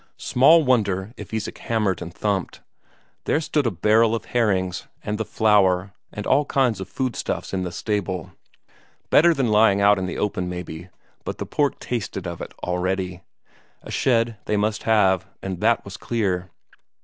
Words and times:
Small 0.17 0.63
wonder 0.63 1.13
if 1.15 1.31
Isak 1.31 1.59
hammered 1.59 2.01
and 2.01 2.11
thumped. 2.11 2.61
There 3.25 3.39
stood 3.39 3.67
a 3.67 3.69
barrel 3.69 4.15
of 4.15 4.25
herrings, 4.25 4.87
and 5.03 5.19
the 5.19 5.23
flour, 5.25 5.93
and 6.11 6.25
all 6.25 6.43
kinds 6.45 6.81
of 6.81 6.89
food 6.89 7.15
stuffs 7.15 7.53
in 7.53 7.61
the 7.61 7.71
stable; 7.71 8.31
better 9.11 9.31
than 9.31 9.49
lying 9.49 9.79
out 9.79 9.99
in 9.99 10.07
the 10.07 10.17
open, 10.17 10.49
maybe, 10.49 10.89
but 11.23 11.37
the 11.37 11.45
pork 11.45 11.79
tasted 11.79 12.25
of 12.25 12.41
it 12.41 12.51
already; 12.63 13.21
a 13.83 13.91
shed 13.91 14.37
they 14.45 14.57
must 14.57 14.81
have, 14.89 15.27
and 15.43 15.59
that 15.61 15.85
was 15.85 15.97
clear. 15.97 16.49